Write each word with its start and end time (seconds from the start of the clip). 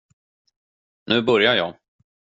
Nu 1.05 1.21
börjar 1.21 1.55
jag. 1.55 1.75